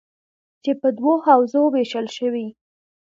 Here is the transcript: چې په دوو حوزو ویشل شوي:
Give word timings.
چې 0.63 0.71
په 0.81 0.87
دوو 0.97 1.13
حوزو 1.27 1.61
ویشل 1.73 2.07
شوي: 2.17 2.47